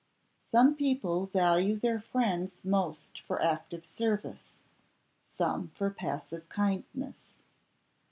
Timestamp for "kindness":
6.49-7.35